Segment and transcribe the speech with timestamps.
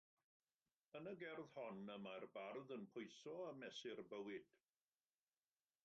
[0.99, 4.53] Yn y gerdd hon, y mae'r bardd yn pwyso a mesur bywyd.